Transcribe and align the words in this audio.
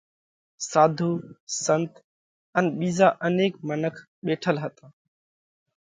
ساڌُو، 0.69 1.11
سنت 1.63 1.91
ان 2.57 2.65
ٻِيزا 2.77 3.07
انيڪ 3.27 3.53
منک 3.67 3.95
ٻيٺل 4.25 4.55
هتا۔ 4.63 4.85